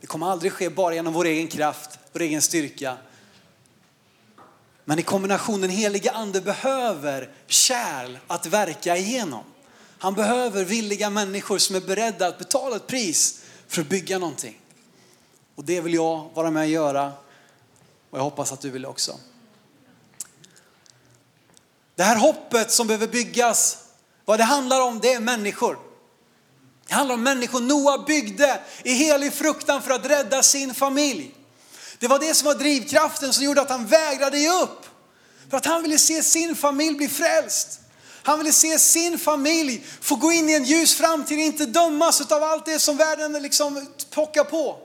[0.00, 2.96] Det kommer aldrig ske bara genom vår egen kraft, vår egen styrka.
[4.84, 9.44] Men i kombination, den helige ande behöver kärl att verka igenom.
[9.98, 14.60] Han behöver villiga människor som är beredda att betala ett pris för att bygga någonting.
[15.54, 17.12] Och det vill jag vara med och göra
[18.10, 19.18] och jag hoppas att du vill också.
[21.94, 23.85] Det här hoppet som behöver byggas,
[24.26, 25.78] vad det handlar om det är människor.
[26.86, 31.34] Det handlar om människor Noa byggde i helig fruktan för att rädda sin familj.
[31.98, 34.86] Det var det som var drivkraften som gjorde att han vägrade ge upp.
[35.50, 37.80] För att han ville se sin familj bli frälst.
[38.22, 42.42] Han ville se sin familj få gå in i en ljus framtid, inte dömas av
[42.42, 44.78] allt det som världen liksom pockar på.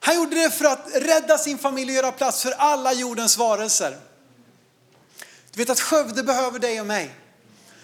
[0.00, 3.98] Han gjorde det för att rädda sin familj och göra plats för alla jordens varelser.
[5.52, 7.19] Du vet att Skövde behöver dig och mig.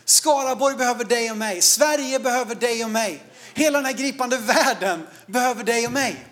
[0.07, 1.63] Skaraborg behöver dig och mig.
[1.63, 3.23] Sverige behöver dig och mig.
[3.55, 6.27] Hela den här gripande världen behöver dig och mig.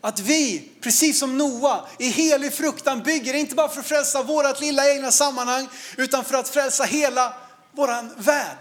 [0.00, 4.60] Att vi, precis som Noa, i helig fruktan bygger, inte bara för att frälsa vårat
[4.60, 7.34] lilla egna sammanhang, utan för att frälsa hela
[7.72, 8.58] våran värld.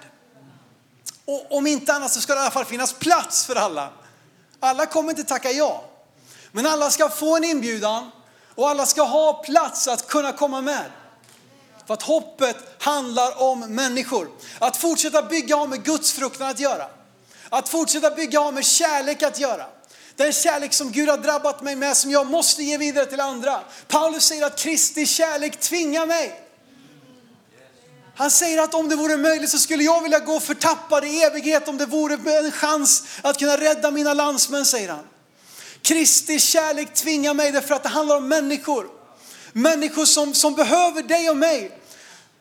[1.26, 3.90] Och om inte annat så ska det i alla fall finnas plats för alla.
[4.60, 5.84] Alla kommer inte tacka ja.
[6.52, 8.12] Men alla ska få en inbjudan
[8.56, 10.86] och alla ska ha plats att kunna komma med.
[11.88, 14.30] För att hoppet handlar om människor.
[14.60, 16.88] Att fortsätta bygga har med Guds fruktan att göra.
[17.50, 19.66] Att fortsätta bygga har med kärlek att göra.
[20.16, 23.60] Den kärlek som Gud har drabbat mig med som jag måste ge vidare till andra.
[23.88, 26.48] Paulus säger att Kristi kärlek tvingar mig.
[28.16, 31.68] Han säger att om det vore möjligt så skulle jag vilja gå förtappad i evighet
[31.68, 35.08] om det vore en chans att kunna rädda mina landsmän, säger han.
[35.82, 39.01] Kristi kärlek tvingar mig därför att det handlar om människor.
[39.54, 41.80] Människor som, som behöver dig och mig.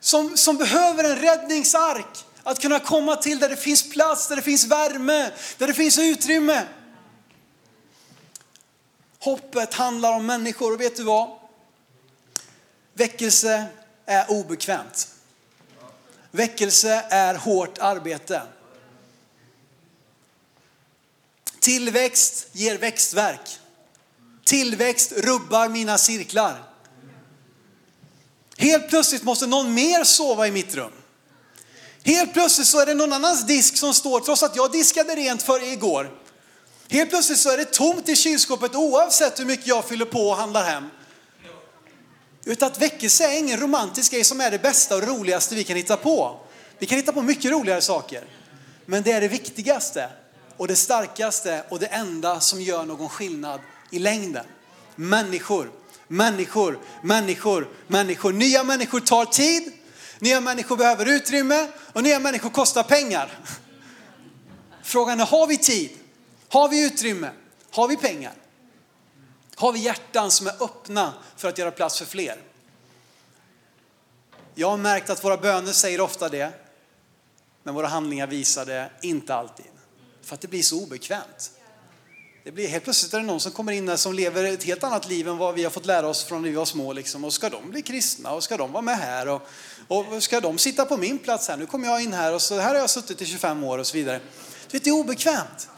[0.01, 2.25] Som, som behöver en räddningsark.
[2.43, 5.99] Att kunna komma till där det finns plats, där det finns värme, där det finns
[5.99, 6.67] utrymme.
[9.19, 11.39] Hoppet handlar om människor och vet du vad?
[12.95, 13.67] Väckelse
[14.07, 15.09] är obekvämt.
[16.31, 18.43] Väckelse är hårt arbete.
[21.61, 23.59] Tillväxt ger växtverk.
[24.45, 26.70] Tillväxt rubbar mina cirklar.
[28.61, 30.93] Helt plötsligt måste någon mer sova i mitt rum.
[32.05, 35.43] Helt plötsligt så är det någon annans disk som står trots att jag diskade rent
[35.43, 36.11] för igår.
[36.89, 40.37] Helt plötsligt så är det tomt i kylskåpet oavsett hur mycket jag fyller på och
[40.37, 40.85] handlar hem.
[42.45, 45.77] Utan att väckelse är ingen romantisk grej som är det bästa och roligaste vi kan
[45.77, 46.41] hitta på.
[46.79, 48.25] Vi kan hitta på mycket roligare saker.
[48.87, 50.09] Men det är det viktigaste
[50.57, 54.45] och det starkaste och det enda som gör någon skillnad i längden.
[54.97, 55.71] Människor,
[56.11, 58.33] människor, människor, människor.
[58.33, 59.73] Nya människor tar tid,
[60.19, 63.39] nya människor behöver utrymme och nya människor kostar pengar.
[64.83, 65.91] Frågan är, har vi tid?
[66.49, 67.31] Har vi utrymme?
[67.71, 68.33] Har vi pengar?
[69.55, 72.37] Har vi hjärtan som är öppna för att göra plats för fler?
[74.55, 76.53] Jag har märkt att våra böner säger ofta det,
[77.63, 79.67] men våra handlingar visar det inte alltid.
[80.23, 81.60] För att det blir så obekvämt.
[82.45, 84.85] Det blir helt plötsligt är det någon som kommer in där som lever ett helt
[84.85, 86.93] annat liv än vad vi har fått lära oss från när vi var små.
[86.93, 87.25] Liksom.
[87.25, 89.29] Och ska de bli kristna och ska de vara med här?
[89.29, 89.43] Och,
[89.89, 91.57] och ska de sitta på min plats här?
[91.57, 93.87] Nu kommer jag in här och så här har jag suttit i 25 år och
[93.87, 94.21] så vidare.
[94.71, 95.69] Du vet, det är obekvämt.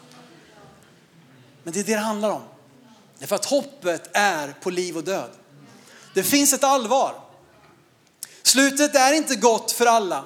[1.62, 2.42] Men det är det det handlar om.
[3.18, 5.30] Det är för att hoppet är på liv och död.
[6.14, 7.20] Det finns ett allvar.
[8.42, 10.24] Slutet är inte gott för alla.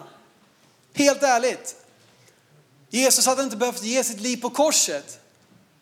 [0.94, 1.77] Helt ärligt.
[2.90, 5.20] Jesus hade inte behövt ge sitt liv på korset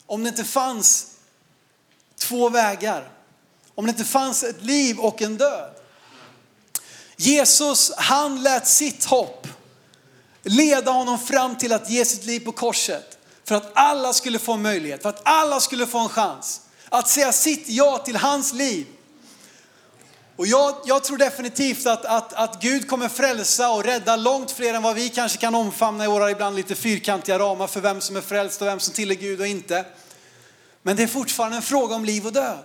[0.07, 1.07] om det inte fanns
[2.19, 3.11] två vägar.
[3.75, 5.71] Om det inte fanns ett liv och en död.
[7.17, 9.49] Jesus, han lät sitt hopp
[10.43, 13.19] leda honom fram till att ge sitt liv på korset.
[13.45, 16.61] För att alla skulle få en möjlighet, för att alla skulle få en chans.
[16.89, 18.87] Att säga sitt ja till hans liv.
[20.37, 24.75] Och jag, jag tror definitivt att, att, att Gud kommer frälsa och rädda långt fler
[24.75, 28.17] än vad vi kanske kan omfamna i våra ibland lite fyrkantiga ramar för vem som
[28.17, 29.85] är frälst och vem som tillhör Gud och inte.
[30.83, 32.65] Men det är fortfarande en fråga om liv och död.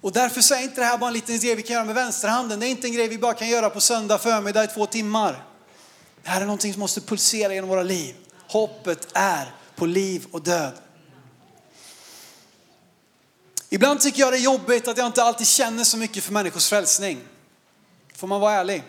[0.00, 1.94] Och därför så är inte det här bara en liten grej vi kan göra med
[1.94, 2.60] vänsterhanden.
[2.60, 5.44] Det är inte en grej vi bara kan göra på söndag förmiddag i två timmar.
[6.22, 8.14] Det här är någonting som måste pulsera genom våra liv.
[8.48, 10.72] Hoppet är på liv och död.
[13.68, 16.68] Ibland tycker jag det är jobbigt att jag inte alltid känner så mycket för människors
[16.68, 17.20] frälsning.
[18.14, 18.82] Får man vara ärlig.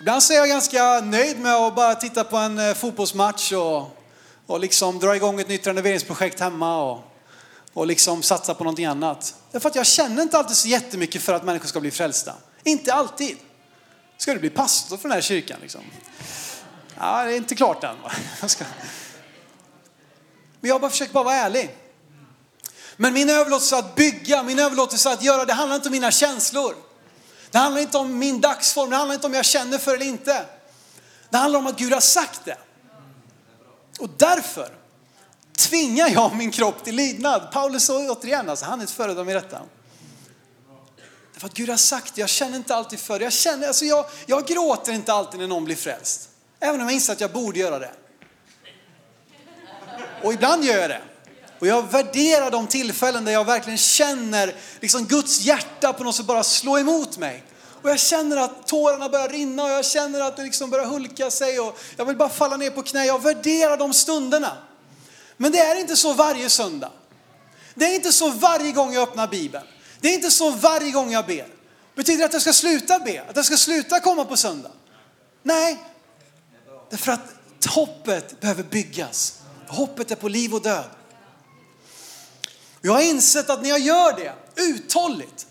[0.00, 3.96] Ibland så är jag ganska nöjd med att bara titta på en eh, fotbollsmatch och,
[4.46, 7.00] och liksom dra igång ett nytt renoveringsprojekt hemma och,
[7.72, 9.34] och liksom satsa på någonting annat.
[9.50, 12.34] Därför att jag känner inte alltid så jättemycket för att människor ska bli frälsta.
[12.64, 13.36] Inte alltid.
[14.16, 15.80] Ska du bli pastor för den här kyrkan liksom?
[16.98, 17.96] Ja, det är inte klart än.
[20.60, 21.76] Men jag har bara försökt bara vara ärlig.
[23.02, 26.74] Men min överlåtelse att bygga, min överlåtelse att göra, det handlar inte om mina känslor.
[27.50, 30.46] Det handlar inte om min dagsform, det handlar inte om jag känner för eller inte.
[31.30, 32.56] Det handlar om att Gud har sagt det.
[33.98, 34.68] Och därför
[35.56, 37.52] tvingar jag min kropp till lydnad.
[37.52, 39.60] Paulus sa återigen, alltså, han är ett föredöme i detta.
[41.32, 43.24] Därför att Gud har sagt det, jag känner inte alltid för det.
[43.24, 46.28] Jag, känner, alltså jag, jag gråter inte alltid när någon blir frälst.
[46.60, 47.92] Även om jag inser att jag borde göra det.
[50.22, 51.02] Och ibland gör jag det.
[51.62, 56.26] Och jag värderar de tillfällen där jag verkligen känner liksom Guds hjärta på något sätt
[56.26, 57.44] bara slå emot mig.
[57.82, 61.30] Och jag känner att tårarna börjar rinna och jag känner att det liksom börjar hulka
[61.30, 63.04] sig och jag vill bara falla ner på knä.
[63.04, 64.56] Jag värderar de stunderna.
[65.36, 66.90] Men det är inte så varje söndag.
[67.74, 69.64] Det är inte så varje gång jag öppnar Bibeln.
[70.00, 71.46] Det är inte så varje gång jag ber.
[71.94, 73.22] Betyder det att jag ska sluta be?
[73.28, 74.70] Att jag ska sluta komma på söndag?
[75.42, 75.78] Nej,
[76.90, 79.40] därför att hoppet behöver byggas.
[79.68, 80.84] Hoppet är på liv och död.
[82.82, 85.46] Jag har insett att när jag gör det uthålligt,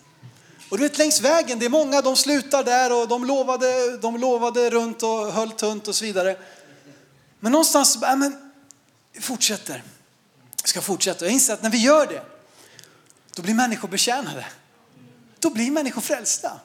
[0.70, 4.18] och du vet längs vägen, det är många, de slutar där och de lovade, de
[4.18, 6.38] lovade runt och höll tunt och så vidare.
[7.40, 8.52] Men någonstans, äh, men
[9.14, 9.84] vi fortsätter.
[10.64, 11.26] Vi ska fortsätta.
[11.26, 12.24] Jag inser att när vi gör det,
[13.36, 14.46] då blir människor betjänade.
[15.40, 16.60] Då blir människor frälsta.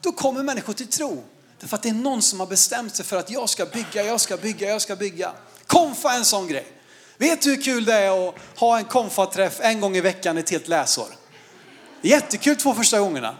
[0.00, 1.24] Då kommer människor till tro.
[1.60, 4.20] Därför att det är någon som har bestämt sig för att jag ska bygga, jag
[4.20, 5.32] ska bygga, jag ska bygga.
[5.66, 6.77] Konfa är en sån grej.
[7.18, 10.50] Vet du hur kul det är att ha en konfaträff en gång i veckan ett
[10.50, 11.06] helt läsår?
[12.00, 13.36] Jättekul två första gångerna.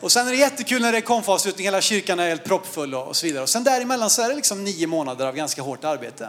[0.00, 3.16] Och sen är det jättekul när det är konfavslutning, hela kyrkan är helt proppfull och
[3.16, 3.42] så vidare.
[3.42, 6.28] Och sen däremellan så är det liksom nio månader av ganska hårt arbete.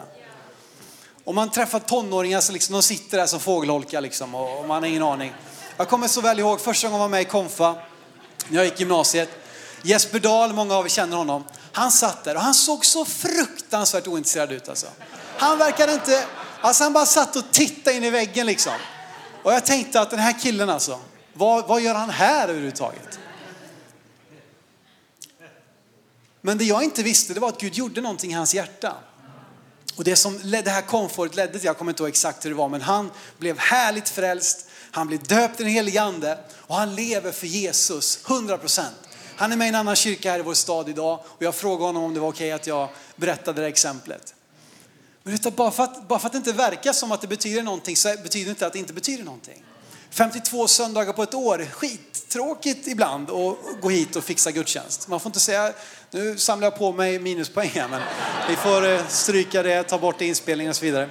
[1.24, 4.90] Och man träffar tonåringar som liksom, de sitter där som fågelholkar liksom och man har
[4.90, 5.34] ingen aning.
[5.78, 7.76] Jag kommer så väl ihåg första gången jag var med i konfa,
[8.48, 9.30] när jag gick gymnasiet.
[9.86, 11.44] Jesper Dahl, många av er känner honom.
[11.72, 14.88] Han satt där och han såg så fruktansvärt ointresserad ut alltså.
[15.38, 16.26] Han verkade inte,
[16.62, 18.74] alltså han bara satt och tittade in i väggen liksom.
[19.44, 21.00] Och jag tänkte att den här killen alltså,
[21.34, 23.20] vad, vad gör han här överhuvudtaget?
[26.42, 28.96] Men det jag inte visste det var att Gud gjorde någonting i hans hjärta.
[29.96, 32.56] Och det som det här komfort ledde till, jag kommer inte ihåg exakt hur det
[32.56, 34.68] var, men han blev härligt frälst.
[34.92, 38.96] Han blev döpt i den helige ande och han lever för Jesus 100 procent.
[39.36, 41.84] Han är med i en annan kyrka här i vår stad idag och jag frågade
[41.84, 44.34] honom om det var okej att jag berättade det exemplet.
[45.24, 47.64] Men vet, bara, för att, bara för att det inte verkar som att det betyder
[47.64, 49.64] någonting så betyder det inte att det inte betyder någonting.
[50.10, 55.08] 52 söndagar på ett år, skittråkigt ibland att gå hit och fixa gudstjänst.
[55.08, 55.74] Man får inte säga,
[56.12, 58.02] nu samlar jag på mig minuspoäng här men
[58.50, 61.10] vi får eh, stryka det, ta bort inspelningen och så vidare.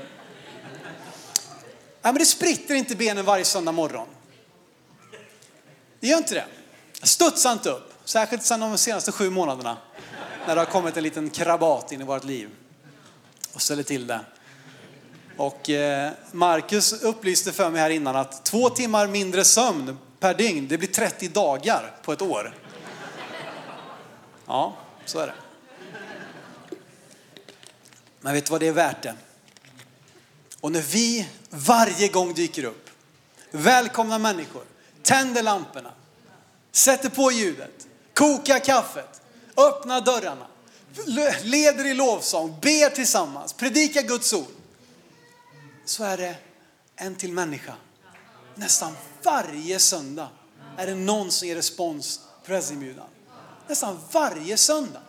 [2.02, 4.08] Nej, men det spritter inte benen varje söndag morgon.
[6.00, 6.46] Det gör inte det.
[7.02, 7.93] Studsa inte upp.
[8.04, 9.76] Särskilt sedan de senaste sju månaderna.
[10.46, 12.50] När det har kommit en liten krabat in i vårt liv.
[13.54, 14.20] Och ställer till det.
[15.36, 20.68] Och eh, Marcus upplyste för mig här innan att två timmar mindre sömn per dygn,
[20.68, 22.54] det blir 30 dagar på ett år.
[24.46, 25.34] Ja, så är det.
[28.20, 29.14] Men vet du vad det är värt det?
[30.60, 32.90] Och när vi varje gång dyker upp,
[33.50, 34.62] välkomnar människor,
[35.02, 35.92] tänder lamporna,
[36.72, 39.20] sätter på ljudet, kokar kaffet,
[39.56, 40.46] öppnar dörrarna,
[41.42, 44.46] leder i lovsång, ber tillsammans, predikar Guds ord.
[45.84, 46.36] Så är det
[46.96, 47.74] en till människa.
[48.54, 48.92] Nästan
[49.22, 50.28] varje söndag
[50.76, 53.06] är det någon som ger respons på pressinbjudan.
[53.68, 55.02] Nästan varje söndag.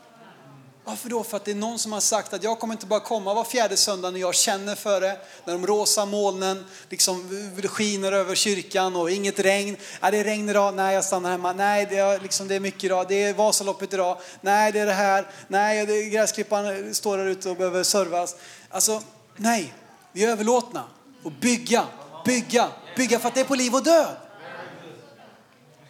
[0.87, 1.23] Varför då?
[1.23, 3.43] För att det är någon som har sagt att jag kommer inte bara komma var
[3.43, 7.29] fjärde söndag när jag känner för det, när de rosa molnen liksom
[7.63, 9.77] skiner över kyrkan och inget regn.
[9.99, 11.53] Är det är regn idag, nej jag stannar hemma.
[11.53, 14.17] Nej det är, liksom, det är mycket idag, det är Vasaloppet idag.
[14.41, 18.35] Nej det är det här, nej det är står där ute och behöver servas.
[18.69, 19.01] Alltså
[19.35, 19.73] nej,
[20.11, 20.83] vi är överlåtna
[21.23, 21.85] och bygga,
[22.25, 24.15] bygga, bygga för att det är på liv och död.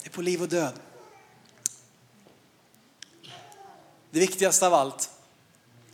[0.01, 0.73] Det är på liv och död.
[4.15, 5.09] Det viktigaste av allt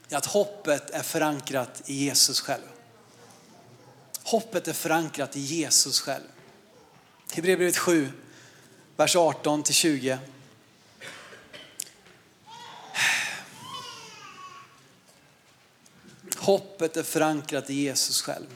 [0.10, 2.64] är att hoppet är förankrat i Jesus själv.
[4.24, 6.24] Hoppet är förankrat i Jesus själv.
[7.32, 8.12] Hebreerbrevet 7,
[8.96, 10.18] vers 18 till 20.
[16.38, 18.48] Hoppet är förankrat i Jesus själv.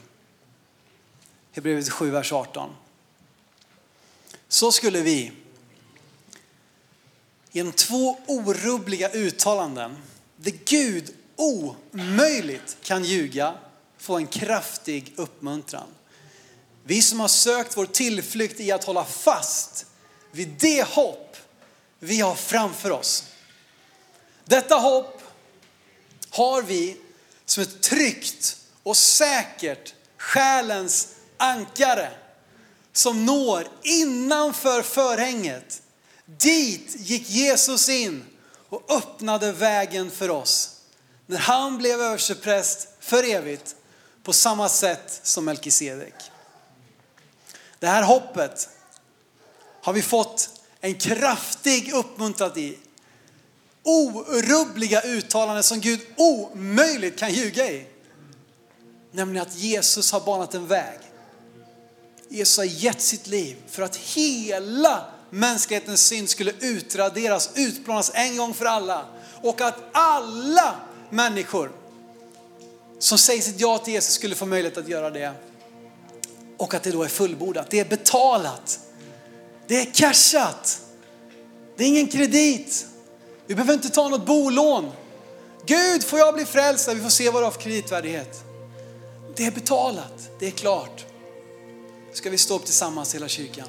[1.52, 2.70] Hebreerbrevet 7, vers 18.
[4.48, 5.32] Så skulle vi
[7.56, 9.96] genom två orubbliga uttalanden
[10.36, 13.54] där Gud omöjligt kan ljuga
[13.98, 15.86] få en kraftig uppmuntran.
[16.84, 19.86] Vi som har sökt vår tillflykt i att hålla fast
[20.32, 21.36] vid det hopp
[21.98, 23.24] vi har framför oss.
[24.44, 25.22] Detta hopp
[26.30, 26.96] har vi
[27.46, 32.10] som ett tryggt och säkert själens ankare
[32.92, 35.82] som når innanför förhänget
[36.26, 38.24] Dit gick Jesus in
[38.68, 40.70] och öppnade vägen för oss.
[41.26, 43.76] När han blev överstepräst för evigt
[44.22, 46.14] på samma sätt som Melkisedek.
[47.78, 48.68] Det här hoppet
[49.82, 50.50] har vi fått
[50.80, 52.78] en kraftig uppmuntran i.
[53.82, 57.86] Orubbliga uttalanden som Gud omöjligt kan ljuga i.
[59.12, 60.98] Nämligen att Jesus har banat en väg.
[62.28, 65.04] Jesus har gett sitt liv för att hela
[65.36, 69.04] mänsklighetens synd skulle utraderas, utplånas en gång för alla.
[69.42, 70.74] Och att alla
[71.10, 71.72] människor
[72.98, 75.32] som säger sitt ja till Jesus skulle få möjlighet att göra det.
[76.56, 78.80] Och att det då är fullbordat, det är betalat.
[79.66, 80.80] Det är cashat.
[81.76, 82.86] Det är ingen kredit.
[83.46, 84.90] Vi behöver inte ta något bolån.
[85.66, 86.88] Gud, får jag bli frälst?
[86.88, 88.44] Vi får se vad du har för kreditvärdighet.
[89.36, 91.04] Det är betalat, det är klart.
[92.12, 93.68] Ska vi stå upp tillsammans hela kyrkan?